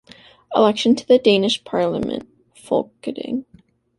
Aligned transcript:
Election 0.55 0.95
to 0.95 1.07
the 1.07 1.19
Danish 1.19 1.63
parliament, 1.63 2.27
Folketing. 2.55 3.45